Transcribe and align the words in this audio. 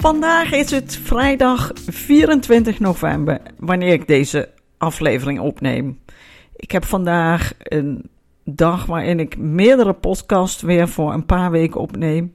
Vandaag 0.00 0.52
is 0.52 0.70
het 0.70 0.96
vrijdag 1.02 1.70
24 1.86 2.80
november, 2.80 3.40
wanneer 3.56 3.92
ik 3.92 4.06
deze 4.06 4.48
aflevering 4.76 5.40
opneem. 5.40 5.98
Ik 6.56 6.70
heb 6.70 6.84
vandaag 6.84 7.52
een 7.58 8.10
dag 8.44 8.86
waarin 8.86 9.20
ik 9.20 9.38
meerdere 9.38 9.92
podcasts 9.92 10.62
weer 10.62 10.88
voor 10.88 11.12
een 11.12 11.26
paar 11.26 11.50
weken 11.50 11.80
opneem. 11.80 12.34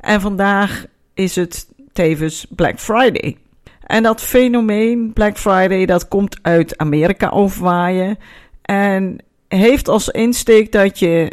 En 0.00 0.20
vandaag 0.20 0.86
is 1.14 1.36
het 1.36 1.68
tevens 1.92 2.46
Black 2.50 2.78
Friday. 2.78 3.36
En 3.82 4.02
dat 4.02 4.20
fenomeen 4.20 5.12
Black 5.12 5.38
Friday, 5.38 5.86
dat 5.86 6.08
komt 6.08 6.38
uit 6.42 6.78
Amerika 6.78 7.28
overwaaien. 7.28 8.18
En 8.62 9.16
heeft 9.48 9.88
als 9.88 10.08
insteek 10.08 10.72
dat 10.72 10.98
je 10.98 11.32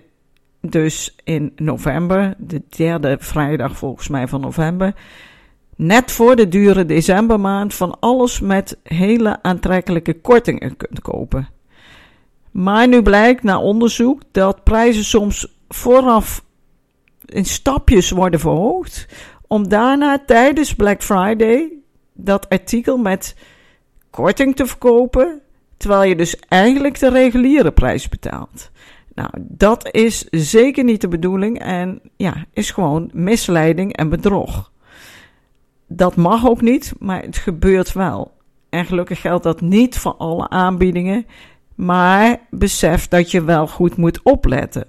dus 0.61 1.15
in 1.23 1.51
november, 1.55 2.35
de 2.37 2.61
derde 2.69 3.17
vrijdag 3.19 3.77
volgens 3.77 4.07
mij 4.07 4.27
van 4.27 4.41
november, 4.41 4.93
net 5.75 6.11
voor 6.11 6.35
de 6.35 6.47
dure 6.47 6.85
decembermaand 6.85 7.73
van 7.73 7.99
alles 7.99 8.39
met 8.39 8.77
hele 8.83 9.43
aantrekkelijke 9.43 10.21
kortingen 10.21 10.77
kunt 10.77 11.01
kopen. 11.01 11.49
Maar 12.51 12.87
nu 12.87 13.01
blijkt 13.01 13.43
na 13.43 13.59
onderzoek 13.59 14.21
dat 14.31 14.63
prijzen 14.63 15.03
soms 15.03 15.57
vooraf 15.67 16.43
in 17.25 17.45
stapjes 17.45 18.11
worden 18.11 18.39
verhoogd, 18.39 19.07
om 19.47 19.67
daarna 19.67 20.23
tijdens 20.25 20.75
Black 20.75 21.03
Friday 21.03 21.71
dat 22.13 22.49
artikel 22.49 22.97
met 22.97 23.35
korting 24.09 24.55
te 24.55 24.65
verkopen, 24.65 25.41
terwijl 25.77 26.03
je 26.03 26.15
dus 26.15 26.39
eigenlijk 26.39 26.99
de 26.99 27.09
reguliere 27.09 27.71
prijs 27.71 28.09
betaalt. 28.09 28.71
Nou, 29.13 29.29
dat 29.37 29.89
is 29.91 30.27
zeker 30.29 30.83
niet 30.83 31.01
de 31.01 31.07
bedoeling 31.07 31.59
en 31.59 32.01
ja, 32.17 32.45
is 32.53 32.71
gewoon 32.71 33.09
misleiding 33.13 33.95
en 33.95 34.09
bedrog. 34.09 34.71
Dat 35.87 36.15
mag 36.15 36.47
ook 36.47 36.61
niet, 36.61 36.93
maar 36.99 37.21
het 37.21 37.37
gebeurt 37.37 37.93
wel. 37.93 38.31
En 38.69 38.85
gelukkig 38.85 39.21
geldt 39.21 39.43
dat 39.43 39.61
niet 39.61 39.97
voor 39.97 40.15
alle 40.15 40.49
aanbiedingen, 40.49 41.25
maar 41.75 42.39
besef 42.49 43.07
dat 43.07 43.31
je 43.31 43.43
wel 43.43 43.67
goed 43.67 43.97
moet 43.97 44.19
opletten. 44.23 44.87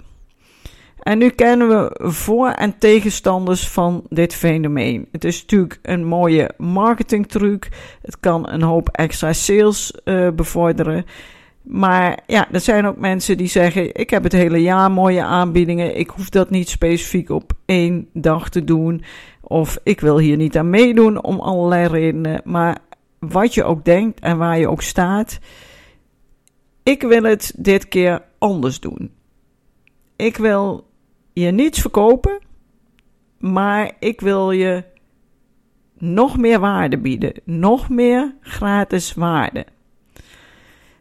En 1.07 1.19
nu 1.19 1.29
kennen 1.29 1.69
we 1.69 1.99
voor- 2.11 2.51
en 2.51 2.79
tegenstanders 2.79 3.69
van 3.69 4.05
dit 4.09 4.35
fenomeen. 4.35 5.09
Het 5.13 5.25
is 5.25 5.41
natuurlijk 5.41 5.79
een 5.83 6.05
mooie 6.05 6.51
marketingtruc. 6.57 7.69
Het 8.03 8.21
kan 8.21 8.49
een 8.49 8.63
hoop 8.63 8.89
extra 8.89 9.33
sales 9.33 9.93
uh, 10.05 10.29
bevorderen. 10.31 11.05
Maar 11.63 12.19
ja, 12.27 12.49
er 12.53 12.61
zijn 12.61 12.87
ook 12.87 12.97
mensen 12.97 13.37
die 13.37 13.47
zeggen: 13.47 13.95
Ik 13.95 14.11
heb 14.11 14.23
het 14.23 14.33
hele 14.33 14.63
jaar 14.63 14.91
mooie 14.91 15.23
aanbiedingen. 15.23 15.99
Ik 15.99 16.11
hoef 16.11 16.29
dat 16.29 16.51
niet 16.51 16.69
specifiek 16.69 17.31
op 17.31 17.53
één 17.65 18.09
dag 18.13 18.49
te 18.49 18.65
doen. 18.65 19.03
Of 19.49 19.79
ik 19.83 20.01
wil 20.01 20.19
hier 20.19 20.37
niet 20.37 20.57
aan 20.57 20.71
meedoen 20.71 21.23
om 21.23 21.41
allerlei 21.41 21.87
redenen. 21.87 22.41
Maar 22.45 22.79
wat 23.19 23.55
je 23.55 23.65
ook 23.65 23.85
denkt 23.85 24.21
en 24.21 24.39
waar 24.39 24.59
je 24.59 24.69
ook 24.69 24.83
staat, 24.83 25.39
ik 26.83 27.03
wil 27.03 27.23
het 27.23 27.53
dit 27.57 27.89
keer 27.89 28.23
anders 28.39 28.81
doen. 28.81 29.15
Ik 30.17 30.37
wil 30.37 30.87
je 31.33 31.51
niets 31.51 31.81
verkopen, 31.81 32.39
maar 33.39 33.93
ik 33.99 34.21
wil 34.21 34.51
je 34.51 34.85
nog 35.99 36.37
meer 36.39 36.61
waarde 36.61 36.99
bieden, 36.99 37.33
nog 37.45 37.89
meer 37.89 38.35
gratis 38.41 39.15
waarde. 39.15 39.67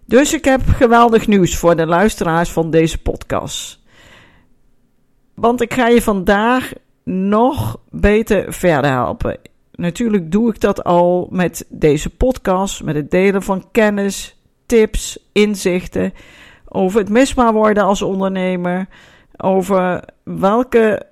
Dus 0.06 0.33
ik 0.33 0.45
heb 0.45 0.62
geweldig 0.66 1.27
nieuws 1.27 1.57
voor 1.57 1.75
de 1.75 1.85
luisteraars 1.85 2.51
van 2.51 2.72
deze 2.72 3.01
podcast. 3.01 3.83
Want 5.33 5.62
ik 5.62 5.73
ga 5.73 5.88
je 5.88 6.01
vandaag 6.01 6.73
nog 7.05 7.79
beter 7.89 8.53
verder 8.53 8.91
helpen. 8.91 9.38
Natuurlijk 9.71 10.31
doe 10.31 10.49
ik 10.49 10.61
dat 10.61 10.83
al 10.83 11.27
met 11.31 11.66
deze 11.69 12.09
podcast, 12.09 12.83
met 12.83 12.95
het 12.95 13.11
delen 13.11 13.41
van 13.41 13.71
kennis, 13.71 14.39
tips, 14.66 15.19
inzichten 15.31 16.13
over 16.67 16.99
het 16.99 17.09
misbaar 17.09 17.53
worden 17.53 17.83
als 17.83 18.01
ondernemer, 18.01 18.88
over 19.38 20.03
welke 20.23 21.05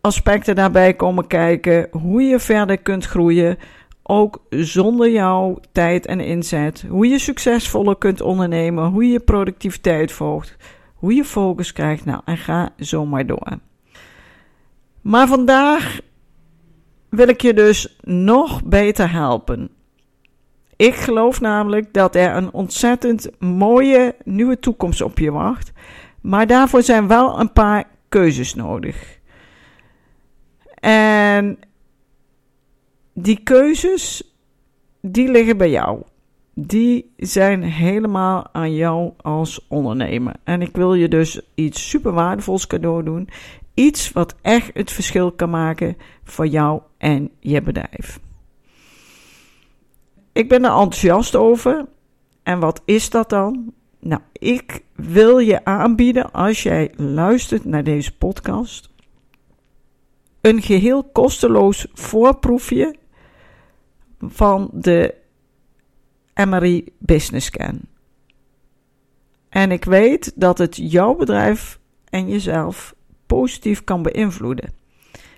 aspecten 0.00 0.54
daarbij 0.54 0.94
komen 0.94 1.26
kijken, 1.26 1.88
hoe 1.90 2.22
je 2.22 2.38
verder 2.38 2.78
kunt 2.78 3.06
groeien, 3.06 3.58
ook 4.02 4.44
zonder 4.50 5.10
jouw 5.10 5.58
tijd 5.72 6.06
en 6.06 6.20
inzet, 6.20 6.84
hoe 6.88 7.08
je 7.08 7.18
succesvoller 7.18 7.96
kunt 7.96 8.20
ondernemen, 8.20 8.84
hoe 8.84 9.08
je 9.08 9.20
productiviteit 9.20 10.12
volgt, 10.12 10.56
hoe 10.94 11.14
je 11.14 11.24
focus 11.24 11.72
krijgt, 11.72 12.04
nou 12.04 12.20
en 12.24 12.36
ga 12.36 12.70
zo 12.78 13.06
maar 13.06 13.26
door. 13.26 13.58
Maar 15.02 15.26
vandaag 15.26 16.00
wil 17.08 17.28
ik 17.28 17.40
je 17.40 17.54
dus 17.54 17.98
nog 18.00 18.64
beter 18.64 19.10
helpen. 19.10 19.70
Ik 20.76 20.94
geloof 20.94 21.40
namelijk 21.40 21.92
dat 21.92 22.14
er 22.14 22.36
een 22.36 22.52
ontzettend 22.52 23.40
mooie 23.40 24.14
nieuwe 24.24 24.58
toekomst 24.58 25.02
op 25.02 25.18
je 25.18 25.30
wacht. 25.30 25.72
Maar 26.20 26.46
daarvoor 26.46 26.82
zijn 26.82 27.08
wel 27.08 27.40
een 27.40 27.52
paar 27.52 27.84
keuzes 28.08 28.54
nodig. 28.54 29.18
En 30.74 31.58
die 33.12 33.40
keuzes, 33.42 34.34
die 35.00 35.30
liggen 35.30 35.56
bij 35.56 35.70
jou. 35.70 36.02
Die 36.54 37.12
zijn 37.16 37.62
helemaal 37.62 38.48
aan 38.52 38.74
jou 38.74 39.12
als 39.16 39.66
ondernemer. 39.68 40.34
En 40.44 40.62
ik 40.62 40.76
wil 40.76 40.94
je 40.94 41.08
dus 41.08 41.40
iets 41.54 41.88
super 41.88 42.12
waardevols 42.12 42.66
cadeau 42.66 43.02
doen. 43.02 43.28
Iets 43.74 44.12
wat 44.12 44.34
echt 44.42 44.70
het 44.74 44.90
verschil 44.90 45.32
kan 45.32 45.50
maken 45.50 45.96
voor 46.24 46.46
jou 46.46 46.82
en 46.98 47.30
je 47.40 47.62
bedrijf. 47.62 48.20
Ik 50.32 50.48
ben 50.48 50.64
er 50.64 50.70
enthousiast 50.70 51.36
over. 51.36 51.86
En 52.42 52.58
wat 52.58 52.82
is 52.84 53.10
dat 53.10 53.28
dan? 53.28 53.72
Nou, 53.98 54.20
ik 54.32 54.84
wil 54.94 55.38
je 55.38 55.64
aanbieden 55.64 56.32
als 56.32 56.62
jij 56.62 56.92
luistert 56.96 57.64
naar 57.64 57.84
deze 57.84 58.16
podcast. 58.16 58.90
Een 60.40 60.62
geheel 60.62 61.04
kosteloos 61.04 61.86
voorproefje 61.92 62.96
van 64.20 64.70
de 64.72 65.14
MRI 66.34 66.84
Business 66.98 67.46
Scan. 67.46 67.80
En 69.48 69.70
ik 69.70 69.84
weet 69.84 70.32
dat 70.34 70.58
het 70.58 70.76
jouw 70.76 71.14
bedrijf 71.14 71.78
en 72.04 72.28
jezelf 72.28 72.94
positief 73.36 73.84
kan 73.84 74.02
beïnvloeden. 74.02 74.72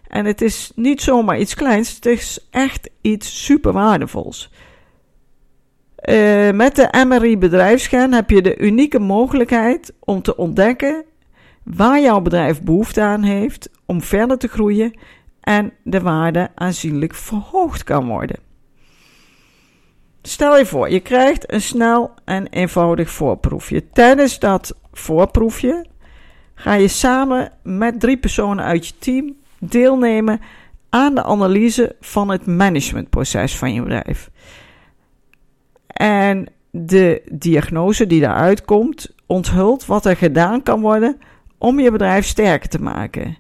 En 0.09 0.25
het 0.25 0.41
is 0.41 0.73
niet 0.75 1.03
zomaar 1.03 1.39
iets 1.39 1.55
kleins, 1.55 1.95
het 1.95 2.07
is 2.07 2.47
echt 2.51 2.91
iets 3.01 3.45
super 3.45 3.73
waardevols. 3.73 4.51
Uh, 6.09 6.51
met 6.51 6.77
de 6.77 7.05
MRI 7.07 7.39
bedrijfsscan 7.39 8.13
heb 8.13 8.31
je 8.31 8.43
de 8.43 8.59
unieke 8.59 8.99
mogelijkheid 8.99 9.93
om 10.01 10.23
te 10.23 10.37
ontdekken 10.37 11.05
waar 11.63 12.01
jouw 12.01 12.21
bedrijf 12.21 12.63
behoefte 12.63 13.01
aan 13.01 13.23
heeft 13.23 13.71
om 13.87 14.03
verder 14.03 14.39
te 14.39 14.49
groeien 14.49 14.99
en 15.41 15.73
de 15.83 16.01
waarde 16.01 16.51
aanzienlijk 16.55 17.15
verhoogd 17.15 17.85
kan 17.85 18.07
worden. 18.07 18.39
Stel 20.23 20.59
je 20.59 20.67
voor, 20.67 20.91
je 20.91 21.01
krijgt 21.01 21.53
een 21.53 21.61
snel 21.61 22.15
en 22.25 22.47
eenvoudig 22.47 23.11
voorproefje. 23.11 23.91
Tijdens 23.93 24.39
dat 24.39 24.77
voorproefje 24.93 25.87
ga 26.55 26.75
je 26.75 26.89
samen 26.89 27.53
met 27.63 28.01
drie 28.01 28.17
personen 28.17 28.65
uit 28.65 28.87
je 28.87 28.93
team 28.99 29.37
deelnemen 29.59 30.41
aan 30.91 31.15
de 31.15 31.23
analyse 31.23 31.97
van 32.01 32.29
het 32.29 32.47
managementproces 32.47 33.57
van 33.57 33.73
je 33.73 33.83
bedrijf. 33.83 34.31
En 35.87 36.47
de 36.71 37.23
diagnose 37.33 38.07
die 38.07 38.21
daaruit 38.21 38.65
komt, 38.65 39.15
onthult 39.27 39.87
wat 39.87 40.05
er 40.05 40.17
gedaan 40.17 40.63
kan 40.63 40.81
worden 40.81 41.19
om 41.59 41.81
je 41.81 41.91
bedrijf 41.91 42.27
sterker 42.27 42.69
te 42.69 42.83
maken. 42.83 43.37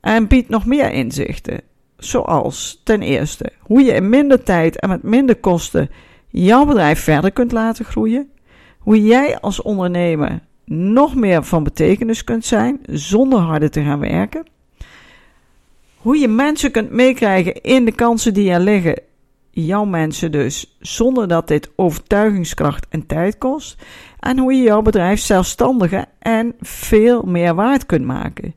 En 0.00 0.26
biedt 0.26 0.48
nog 0.48 0.66
meer 0.66 0.90
inzichten, 0.90 1.60
zoals 1.96 2.80
ten 2.84 3.02
eerste 3.02 3.52
hoe 3.58 3.82
je 3.82 3.92
in 3.92 4.08
minder 4.08 4.42
tijd 4.42 4.80
en 4.80 4.88
met 4.88 5.02
minder 5.02 5.36
kosten 5.36 5.90
jouw 6.28 6.64
bedrijf 6.64 7.00
verder 7.00 7.32
kunt 7.32 7.52
laten 7.52 7.84
groeien, 7.84 8.30
hoe 8.78 9.02
jij 9.02 9.40
als 9.40 9.62
ondernemer 9.62 10.40
nog 10.72 11.14
meer 11.14 11.44
van 11.44 11.62
betekenis 11.62 12.24
kunt 12.24 12.44
zijn 12.44 12.80
zonder 12.90 13.38
harder 13.38 13.70
te 13.70 13.82
gaan 13.82 14.00
werken. 14.00 14.46
Hoe 15.96 16.18
je 16.18 16.28
mensen 16.28 16.70
kunt 16.70 16.90
meekrijgen 16.90 17.60
in 17.62 17.84
de 17.84 17.92
kansen 17.92 18.34
die 18.34 18.50
er 18.50 18.60
liggen, 18.60 19.02
jouw 19.50 19.84
mensen 19.84 20.32
dus, 20.32 20.76
zonder 20.80 21.28
dat 21.28 21.48
dit 21.48 21.70
overtuigingskracht 21.76 22.86
en 22.88 23.06
tijd 23.06 23.38
kost. 23.38 23.82
En 24.18 24.38
hoe 24.38 24.54
je 24.54 24.62
jouw 24.62 24.82
bedrijf 24.82 25.20
zelfstandiger 25.20 26.04
en 26.18 26.54
veel 26.60 27.22
meer 27.22 27.54
waard 27.54 27.86
kunt 27.86 28.04
maken. 28.04 28.54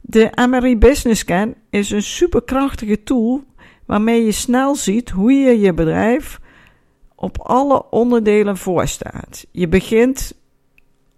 De 0.00 0.46
MRI 0.48 0.78
Business 0.78 1.20
Scan 1.20 1.54
is 1.70 1.90
een 1.90 2.02
superkrachtige 2.02 3.02
tool 3.02 3.44
waarmee 3.86 4.24
je 4.24 4.32
snel 4.32 4.74
ziet 4.74 5.10
hoe 5.10 5.32
je 5.32 5.60
je 5.60 5.74
bedrijf 5.74 6.40
op 7.14 7.38
alle 7.38 7.90
onderdelen 7.90 8.56
voorstaat. 8.56 9.46
Je 9.50 9.68
begint 9.68 10.42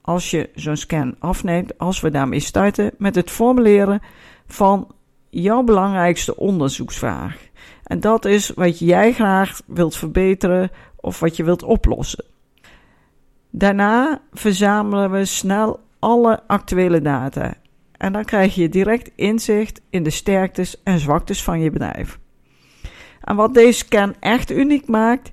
als 0.07 0.31
je 0.31 0.51
zo'n 0.55 0.77
scan 0.77 1.15
afneemt, 1.19 1.79
als 1.79 2.01
we 2.01 2.11
daarmee 2.11 2.41
starten, 2.41 2.91
met 2.99 3.15
het 3.15 3.31
formuleren 3.31 4.03
van 4.47 4.95
jouw 5.31 5.63
belangrijkste 5.63 6.37
onderzoeksvraag. 6.37 7.37
En 7.83 8.01
dat 8.01 8.25
is 8.25 8.51
wat 8.51 8.79
jij 8.79 9.13
graag 9.13 9.61
wilt 9.67 9.97
verbeteren 9.97 10.71
of 10.97 11.21
wat 11.21 11.37
je 11.37 11.45
wilt 11.45 11.63
oplossen. 11.63 12.25
Daarna 13.51 14.21
verzamelen 14.33 15.11
we 15.11 15.25
snel 15.25 15.81
alle 15.99 16.43
actuele 16.47 17.01
data. 17.01 17.55
En 17.97 18.13
dan 18.13 18.25
krijg 18.25 18.55
je 18.55 18.69
direct 18.69 19.11
inzicht 19.15 19.81
in 19.91 20.03
de 20.03 20.11
sterktes 20.11 20.83
en 20.83 20.99
zwaktes 20.99 21.43
van 21.43 21.61
je 21.61 21.71
bedrijf. 21.71 22.19
En 23.21 23.37
wat 23.37 23.55
deze 23.55 23.79
scan 23.79 24.15
echt 24.21 24.51
uniek 24.51 24.89
maakt, 24.89 25.33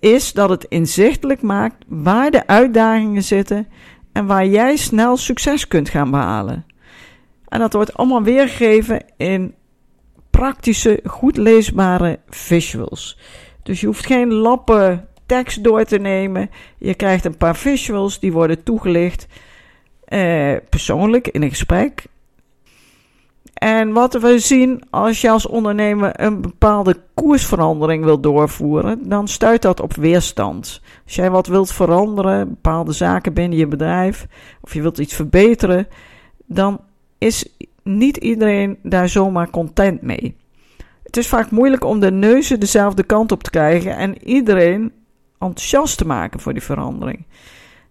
is 0.00 0.32
dat 0.32 0.50
het 0.50 0.64
inzichtelijk 0.64 1.42
maakt 1.42 1.84
waar 1.88 2.30
de 2.30 2.46
uitdagingen 2.46 3.22
zitten 3.22 3.66
en 4.14 4.26
waar 4.26 4.46
jij 4.46 4.76
snel 4.76 5.16
succes 5.16 5.68
kunt 5.68 5.88
gaan 5.88 6.10
behalen. 6.10 6.66
En 7.48 7.58
dat 7.58 7.72
wordt 7.72 7.94
allemaal 7.94 8.22
weergegeven 8.22 9.04
in 9.16 9.54
praktische, 10.30 11.00
goed 11.04 11.36
leesbare 11.36 12.18
visuals. 12.28 13.18
Dus 13.62 13.80
je 13.80 13.86
hoeft 13.86 14.06
geen 14.06 14.32
lappen 14.32 15.08
tekst 15.26 15.64
door 15.64 15.84
te 15.84 15.98
nemen. 15.98 16.50
Je 16.78 16.94
krijgt 16.94 17.24
een 17.24 17.36
paar 17.36 17.56
visuals 17.56 18.20
die 18.20 18.32
worden 18.32 18.62
toegelicht 18.62 19.26
eh, 20.04 20.54
persoonlijk 20.68 21.28
in 21.28 21.42
een 21.42 21.50
gesprek. 21.50 22.04
En 23.64 23.92
wat 23.92 24.14
we 24.14 24.38
zien 24.38 24.82
als 24.90 25.20
je 25.20 25.30
als 25.30 25.46
ondernemer 25.46 26.20
een 26.20 26.40
bepaalde 26.40 26.96
koersverandering 27.14 28.04
wil 28.04 28.20
doorvoeren, 28.20 29.08
dan 29.08 29.28
stuit 29.28 29.62
dat 29.62 29.80
op 29.80 29.94
weerstand. 29.96 30.80
Als 31.04 31.14
jij 31.14 31.30
wat 31.30 31.46
wilt 31.46 31.72
veranderen, 31.72 32.48
bepaalde 32.48 32.92
zaken 32.92 33.32
binnen 33.32 33.58
je 33.58 33.66
bedrijf, 33.66 34.26
of 34.60 34.74
je 34.74 34.82
wilt 34.82 34.98
iets 34.98 35.14
verbeteren, 35.14 35.86
dan 36.46 36.80
is 37.18 37.56
niet 37.82 38.16
iedereen 38.16 38.78
daar 38.82 39.08
zomaar 39.08 39.50
content 39.50 40.02
mee. 40.02 40.36
Het 41.02 41.16
is 41.16 41.28
vaak 41.28 41.50
moeilijk 41.50 41.84
om 41.84 42.00
de 42.00 42.10
neuzen 42.10 42.60
dezelfde 42.60 43.02
kant 43.02 43.32
op 43.32 43.42
te 43.42 43.50
krijgen 43.50 43.96
en 43.96 44.28
iedereen 44.28 44.92
enthousiast 45.38 45.98
te 45.98 46.06
maken 46.06 46.40
voor 46.40 46.52
die 46.52 46.62
verandering. 46.62 47.26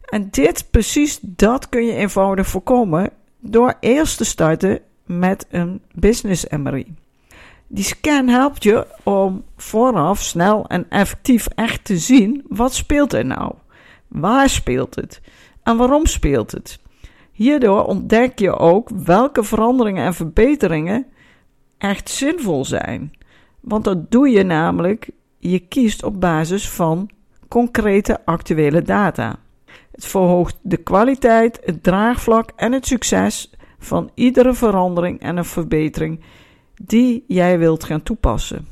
En 0.01 0.27
dit, 0.31 0.67
precies 0.71 1.19
dat 1.21 1.69
kun 1.69 1.85
je 1.85 1.93
eenvoudig 1.93 2.47
voorkomen 2.47 3.09
door 3.39 3.73
eerst 3.79 4.17
te 4.17 4.25
starten 4.25 4.79
met 5.05 5.45
een 5.49 5.81
business 5.93 6.45
MRI. 6.47 6.95
Die 7.67 7.83
scan 7.83 8.27
helpt 8.27 8.63
je 8.63 8.87
om 9.03 9.43
vooraf 9.57 10.21
snel 10.21 10.67
en 10.67 10.85
effectief 10.89 11.47
echt 11.55 11.85
te 11.85 11.97
zien 11.97 12.45
wat 12.47 12.73
speelt 12.73 13.13
er 13.13 13.25
nou. 13.25 13.53
Waar 14.07 14.49
speelt 14.49 14.95
het? 14.95 15.21
En 15.63 15.77
waarom 15.77 16.05
speelt 16.05 16.51
het? 16.51 16.79
Hierdoor 17.31 17.83
ontdek 17.83 18.39
je 18.39 18.57
ook 18.57 18.89
welke 18.89 19.43
veranderingen 19.43 20.05
en 20.05 20.13
verbeteringen 20.13 21.05
echt 21.77 22.09
zinvol 22.09 22.65
zijn. 22.65 23.13
Want 23.59 23.83
dat 23.83 24.11
doe 24.11 24.29
je 24.29 24.43
namelijk, 24.43 25.09
je 25.39 25.59
kiest 25.59 26.03
op 26.03 26.19
basis 26.19 26.69
van 26.69 27.09
concrete 27.47 28.25
actuele 28.25 28.81
data. 28.81 29.35
Het 29.91 30.05
verhoogt 30.05 30.57
de 30.61 30.77
kwaliteit, 30.77 31.59
het 31.63 31.83
draagvlak 31.83 32.49
en 32.55 32.71
het 32.71 32.87
succes 32.87 33.51
van 33.83 34.09
iedere 34.13 34.53
verandering 34.53 35.19
en 35.19 35.37
een 35.37 35.45
verbetering 35.45 36.19
die 36.83 37.23
jij 37.27 37.59
wilt 37.59 37.83
gaan 37.83 38.03
toepassen. 38.03 38.67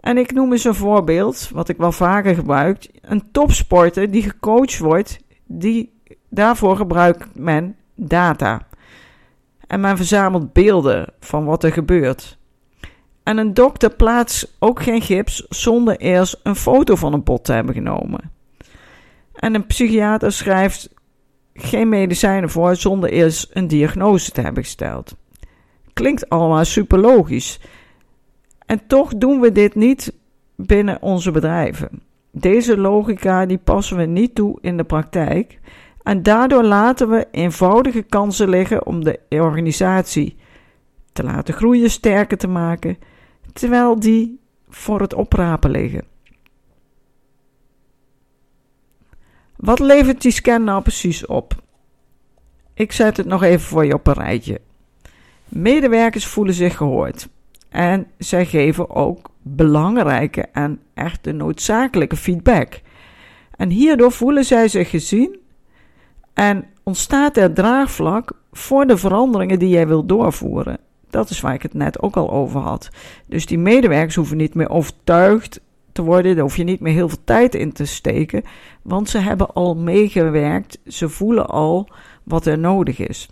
En 0.00 0.18
ik 0.18 0.32
noem 0.32 0.52
eens 0.52 0.64
een 0.64 0.74
voorbeeld, 0.74 1.50
wat 1.52 1.68
ik 1.68 1.76
wel 1.76 1.92
vaker 1.92 2.34
gebruik: 2.34 2.88
een 3.00 3.30
topsporter 3.30 4.10
die 4.10 4.22
gecoacht 4.22 4.78
wordt, 4.78 5.20
die, 5.46 5.92
daarvoor 6.28 6.76
gebruikt 6.76 7.38
men 7.38 7.76
data. 7.94 8.66
En 9.66 9.80
men 9.80 9.96
verzamelt 9.96 10.52
beelden 10.52 11.12
van 11.20 11.44
wat 11.44 11.64
er 11.64 11.72
gebeurt. 11.72 12.38
En 13.22 13.38
een 13.38 13.54
dokter 13.54 13.90
plaatst 13.90 14.56
ook 14.58 14.82
geen 14.82 15.02
gips 15.02 15.46
zonder 15.48 15.96
eerst 15.96 16.40
een 16.42 16.56
foto 16.56 16.94
van 16.94 17.12
een 17.12 17.22
bot 17.22 17.44
te 17.44 17.52
hebben 17.52 17.74
genomen. 17.74 18.30
En 19.34 19.54
een 19.54 19.66
psychiater 19.66 20.32
schrijft 20.32 20.90
geen 21.62 21.88
medicijnen 21.88 22.50
voor 22.50 22.76
zonder 22.76 23.10
eerst 23.10 23.50
een 23.52 23.66
diagnose 23.66 24.30
te 24.30 24.40
hebben 24.40 24.62
gesteld. 24.62 25.16
Klinkt 25.92 26.28
allemaal 26.28 26.64
super 26.64 26.98
logisch. 26.98 27.60
En 28.66 28.86
toch 28.86 29.14
doen 29.14 29.40
we 29.40 29.52
dit 29.52 29.74
niet 29.74 30.12
binnen 30.56 31.02
onze 31.02 31.30
bedrijven. 31.30 32.02
Deze 32.30 32.76
logica 32.76 33.46
die 33.46 33.58
passen 33.58 33.96
we 33.96 34.04
niet 34.04 34.34
toe 34.34 34.58
in 34.60 34.76
de 34.76 34.84
praktijk 34.84 35.58
en 36.02 36.22
daardoor 36.22 36.62
laten 36.64 37.08
we 37.08 37.26
eenvoudige 37.30 38.02
kansen 38.02 38.48
liggen 38.48 38.86
om 38.86 39.04
de 39.04 39.20
organisatie 39.28 40.36
te 41.12 41.22
laten 41.22 41.54
groeien, 41.54 41.90
sterker 41.90 42.38
te 42.38 42.48
maken, 42.48 42.98
terwijl 43.52 44.00
die 44.00 44.40
voor 44.68 45.00
het 45.00 45.14
oprapen 45.14 45.70
liggen. 45.70 46.04
Wat 49.60 49.78
levert 49.78 50.22
die 50.22 50.32
scan 50.32 50.64
nou 50.64 50.82
precies 50.82 51.26
op? 51.26 51.62
Ik 52.74 52.92
zet 52.92 53.16
het 53.16 53.26
nog 53.26 53.42
even 53.42 53.66
voor 53.66 53.84
je 53.84 53.94
op 53.94 54.06
een 54.06 54.12
rijtje. 54.12 54.60
Medewerkers 55.48 56.26
voelen 56.26 56.54
zich 56.54 56.76
gehoord 56.76 57.28
en 57.68 58.06
zij 58.18 58.46
geven 58.46 58.90
ook 58.90 59.30
belangrijke 59.42 60.40
en 60.40 60.80
echte 60.94 61.32
noodzakelijke 61.32 62.16
feedback. 62.16 62.80
En 63.56 63.70
hierdoor 63.70 64.12
voelen 64.12 64.44
zij 64.44 64.68
zich 64.68 64.90
gezien 64.90 65.38
en 66.34 66.64
ontstaat 66.82 67.36
er 67.36 67.52
draagvlak 67.52 68.32
voor 68.52 68.86
de 68.86 68.96
veranderingen 68.96 69.58
die 69.58 69.68
jij 69.68 69.86
wilt 69.86 70.08
doorvoeren. 70.08 70.78
Dat 71.10 71.30
is 71.30 71.40
waar 71.40 71.54
ik 71.54 71.62
het 71.62 71.74
net 71.74 72.02
ook 72.02 72.16
al 72.16 72.30
over 72.30 72.60
had. 72.60 72.90
Dus 73.26 73.46
die 73.46 73.58
medewerkers 73.58 74.14
hoeven 74.14 74.36
niet 74.36 74.54
meer 74.54 74.70
overtuigd 74.70 75.60
worden. 76.02 76.34
Daar 76.34 76.42
hoef 76.42 76.56
je 76.56 76.64
niet 76.64 76.80
meer 76.80 76.92
heel 76.92 77.08
veel 77.08 77.24
tijd 77.24 77.54
in 77.54 77.72
te 77.72 77.84
steken. 77.84 78.42
Want 78.82 79.08
ze 79.08 79.18
hebben 79.18 79.52
al 79.52 79.74
meegewerkt. 79.74 80.78
Ze 80.86 81.08
voelen 81.08 81.46
al 81.46 81.88
wat 82.24 82.46
er 82.46 82.58
nodig 82.58 82.98
is. 82.98 83.28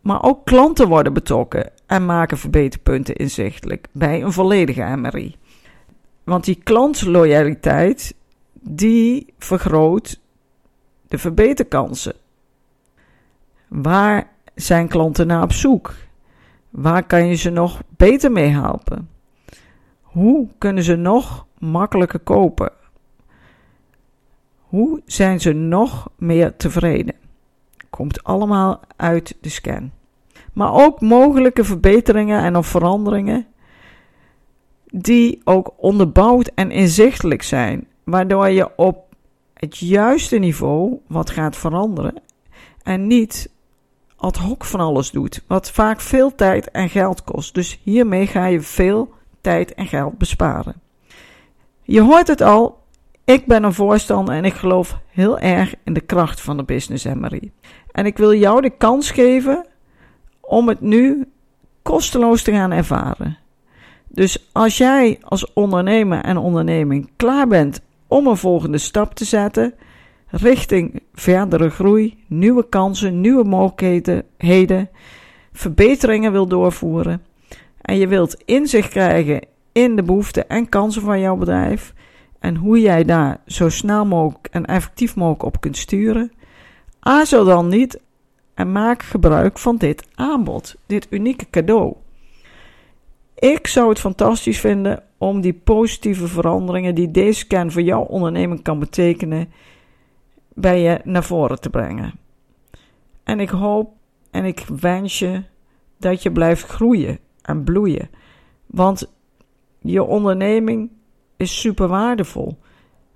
Maar 0.00 0.22
ook 0.22 0.44
klanten 0.44 0.88
worden 0.88 1.12
betrokken 1.12 1.70
en 1.86 2.06
maken 2.06 2.38
verbeterpunten 2.38 3.14
inzichtelijk 3.14 3.88
bij 3.92 4.22
een 4.22 4.32
volledige 4.32 4.96
MRI. 4.96 5.36
Want 6.24 6.44
die 6.44 6.60
klantloyaliteit 6.62 8.14
die 8.52 9.34
vergroot 9.38 10.20
de 11.08 11.18
verbeterkansen. 11.18 12.14
Waar 13.68 14.30
zijn 14.54 14.88
klanten 14.88 15.26
naar 15.26 15.42
op 15.42 15.52
zoek? 15.52 15.94
Waar 16.70 17.06
kan 17.06 17.26
je 17.26 17.34
ze 17.34 17.50
nog 17.50 17.82
beter 17.96 18.32
mee 18.32 18.48
helpen? 18.48 19.08
Hoe 20.10 20.48
kunnen 20.58 20.84
ze 20.84 20.96
nog 20.96 21.46
makkelijker 21.58 22.18
kopen? 22.18 22.72
Hoe 24.58 25.02
zijn 25.04 25.40
ze 25.40 25.52
nog 25.52 26.10
meer 26.18 26.56
tevreden? 26.56 27.14
Komt 27.90 28.24
allemaal 28.24 28.80
uit 28.96 29.36
de 29.40 29.48
scan. 29.48 29.90
Maar 30.52 30.72
ook 30.72 31.00
mogelijke 31.00 31.64
verbeteringen 31.64 32.42
en 32.42 32.56
of 32.56 32.66
veranderingen 32.66 33.46
die 34.86 35.40
ook 35.44 35.72
onderbouwd 35.76 36.50
en 36.54 36.70
inzichtelijk 36.70 37.42
zijn, 37.42 37.86
waardoor 38.04 38.48
je 38.48 38.76
op 38.76 39.14
het 39.54 39.78
juiste 39.78 40.36
niveau 40.36 40.98
wat 41.06 41.30
gaat 41.30 41.56
veranderen 41.56 42.22
en 42.82 43.06
niet 43.06 43.50
ad 44.16 44.36
hoc 44.36 44.64
van 44.64 44.80
alles 44.80 45.10
doet, 45.10 45.44
wat 45.46 45.70
vaak 45.70 46.00
veel 46.00 46.34
tijd 46.34 46.70
en 46.70 46.88
geld 46.88 47.24
kost. 47.24 47.54
Dus 47.54 47.80
hiermee 47.82 48.26
ga 48.26 48.46
je 48.46 48.60
veel 48.60 49.18
tijd 49.40 49.74
en 49.74 49.86
geld 49.86 50.18
besparen. 50.18 50.80
Je 51.82 52.00
hoort 52.00 52.28
het 52.28 52.40
al, 52.40 52.82
ik 53.24 53.46
ben 53.46 53.62
een 53.62 53.74
voorstander 53.74 54.34
en 54.34 54.44
ik 54.44 54.52
geloof 54.52 54.98
heel 55.08 55.38
erg 55.38 55.74
in 55.84 55.92
de 55.92 56.00
kracht 56.00 56.40
van 56.40 56.56
de 56.56 56.62
business 56.62 57.04
MRI. 57.04 57.52
En 57.92 58.06
ik 58.06 58.16
wil 58.16 58.34
jou 58.34 58.60
de 58.60 58.70
kans 58.70 59.10
geven 59.10 59.66
om 60.40 60.68
het 60.68 60.80
nu 60.80 61.24
kosteloos 61.82 62.42
te 62.42 62.52
gaan 62.52 62.70
ervaren. 62.70 63.38
Dus 64.08 64.48
als 64.52 64.78
jij 64.78 65.18
als 65.22 65.52
ondernemer 65.52 66.20
en 66.20 66.36
onderneming 66.36 67.10
klaar 67.16 67.46
bent 67.46 67.80
om 68.06 68.26
een 68.26 68.36
volgende 68.36 68.78
stap 68.78 69.14
te 69.14 69.24
zetten, 69.24 69.74
richting 70.26 71.02
verdere 71.14 71.70
groei, 71.70 72.24
nieuwe 72.26 72.68
kansen, 72.68 73.20
nieuwe 73.20 73.44
mogelijkheden, 73.44 74.90
verbeteringen 75.52 76.32
wil 76.32 76.46
doorvoeren 76.46 77.22
en 77.80 77.96
je 77.96 78.08
wilt 78.08 78.42
inzicht 78.44 78.88
krijgen 78.88 79.40
in 79.72 79.96
de 79.96 80.02
behoeften 80.02 80.48
en 80.48 80.68
kansen 80.68 81.02
van 81.02 81.20
jouw 81.20 81.36
bedrijf 81.36 81.94
en 82.38 82.56
hoe 82.56 82.80
jij 82.80 83.04
daar 83.04 83.40
zo 83.46 83.68
snel 83.68 84.06
mogelijk 84.06 84.48
en 84.50 84.64
effectief 84.64 85.16
mogelijk 85.16 85.42
op 85.42 85.60
kunt 85.60 85.76
sturen, 85.76 86.32
aarzel 87.00 87.44
dan 87.44 87.68
niet 87.68 88.00
en 88.54 88.72
maak 88.72 89.02
gebruik 89.02 89.58
van 89.58 89.76
dit 89.76 90.08
aanbod, 90.14 90.76
dit 90.86 91.06
unieke 91.10 91.50
cadeau. 91.50 91.94
Ik 93.34 93.66
zou 93.66 93.88
het 93.88 93.98
fantastisch 93.98 94.60
vinden 94.60 95.02
om 95.18 95.40
die 95.40 95.52
positieve 95.52 96.26
veranderingen 96.26 96.94
die 96.94 97.10
deze 97.10 97.38
scan 97.38 97.70
voor 97.70 97.82
jouw 97.82 98.02
onderneming 98.02 98.62
kan 98.62 98.78
betekenen, 98.78 99.52
bij 100.54 100.80
je 100.80 101.00
naar 101.04 101.24
voren 101.24 101.60
te 101.60 101.70
brengen. 101.70 102.12
En 103.24 103.40
ik 103.40 103.48
hoop 103.48 103.92
en 104.30 104.44
ik 104.44 104.64
wens 104.80 105.18
je 105.18 105.42
dat 105.98 106.22
je 106.22 106.32
blijft 106.32 106.64
groeien 106.64 107.18
en 107.42 107.64
bloeien. 107.64 108.10
Want 108.66 109.12
je 109.80 110.02
onderneming 110.02 110.90
is 111.36 111.60
super 111.60 111.88
waardevol. 111.88 112.58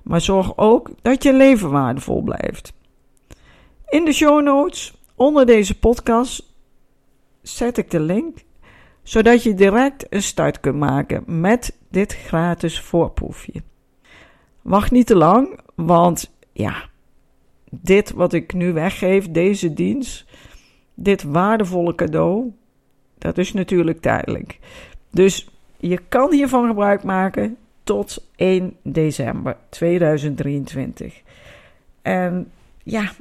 Maar 0.02 0.20
zorg 0.20 0.56
ook 0.56 0.90
dat 1.02 1.22
je 1.22 1.32
leven 1.32 1.70
waardevol 1.70 2.22
blijft. 2.22 2.72
In 3.88 4.04
de 4.04 4.12
show 4.12 4.42
notes 4.42 5.02
onder 5.14 5.46
deze 5.46 5.78
podcast 5.78 6.52
zet 7.42 7.78
ik 7.78 7.90
de 7.90 8.00
link 8.00 8.38
zodat 9.04 9.42
je 9.42 9.54
direct 9.54 10.06
een 10.08 10.22
start 10.22 10.60
kunt 10.60 10.76
maken 10.76 11.24
met 11.26 11.78
dit 11.88 12.14
gratis 12.14 12.80
voorproefje. 12.80 13.62
Wacht 14.62 14.90
niet 14.90 15.06
te 15.06 15.16
lang, 15.16 15.60
want 15.74 16.34
ja, 16.52 16.88
dit 17.70 18.10
wat 18.10 18.32
ik 18.32 18.52
nu 18.52 18.72
weggeef, 18.72 19.30
deze 19.30 19.72
dienst, 19.72 20.26
dit 20.94 21.22
waardevolle 21.22 21.94
cadeau, 21.94 22.52
dat 23.24 23.38
is 23.38 23.52
natuurlijk 23.52 24.00
tijdelijk. 24.00 24.58
Dus 25.10 25.48
je 25.76 25.98
kan 26.08 26.32
hiervan 26.32 26.66
gebruik 26.66 27.02
maken 27.02 27.56
tot 27.84 28.26
1 28.36 28.76
december 28.82 29.56
2023. 29.68 31.22
En 32.02 32.50
ja, 32.82 33.12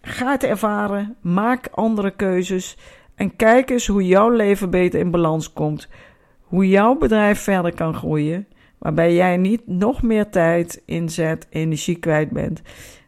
ga 0.00 0.30
het 0.30 0.44
ervaren, 0.44 1.16
maak 1.20 1.68
andere 1.70 2.10
keuzes 2.10 2.76
en 3.14 3.36
kijk 3.36 3.70
eens 3.70 3.86
hoe 3.86 4.06
jouw 4.06 4.30
leven 4.30 4.70
beter 4.70 5.00
in 5.00 5.10
balans 5.10 5.52
komt. 5.52 5.88
Hoe 6.42 6.68
jouw 6.68 6.94
bedrijf 6.94 7.40
verder 7.40 7.74
kan 7.74 7.94
groeien. 7.94 8.46
Waarbij 8.78 9.14
jij 9.14 9.36
niet 9.36 9.66
nog 9.66 10.02
meer 10.02 10.30
tijd, 10.30 10.82
inzet, 10.84 11.46
energie 11.50 11.98
kwijt 11.98 12.30
bent. 12.30 12.62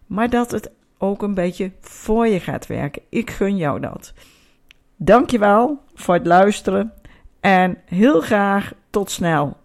Maar 0.07 0.31
dat 0.31 0.51
het 0.51 0.71
ook 0.99 1.23
een 1.23 1.35
beetje 1.35 1.73
voor 1.81 2.27
je 2.27 2.41
gaat 2.41 2.67
werken. 2.67 3.03
Ik 3.09 3.31
gun 3.31 3.57
jou 3.57 3.81
dat. 3.81 4.13
Dankjewel 5.03 5.81
voor 5.95 6.15
het 6.15 6.27
luisteren. 6.27 6.93
En 7.41 7.79
heel 7.85 8.21
graag 8.21 8.73
tot 8.91 9.11
snel. 9.11 9.57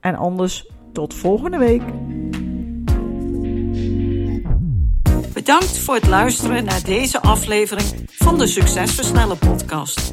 En 0.00 0.14
anders 0.14 0.70
tot 0.92 1.14
volgende 1.14 1.58
week. 1.58 1.82
Bedankt 5.32 5.78
voor 5.78 5.94
het 5.94 6.06
luisteren 6.06 6.64
naar 6.64 6.82
deze 6.84 7.20
aflevering 7.20 8.04
van 8.06 8.38
de 8.38 8.46
Succesversnellen 8.46 9.38
podcast. 9.38 10.12